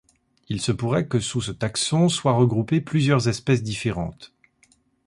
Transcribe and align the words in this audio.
Il 0.49 0.59
se 0.59 0.71
pourrait 0.71 1.05
que 1.05 1.19
sous 1.19 1.41
ce 1.41 1.51
taxon 1.51 2.09
soient 2.09 2.33
regroupées 2.33 2.81
plusieurs 2.81 3.27
espèces 3.27 3.61
différentes. 3.61 4.33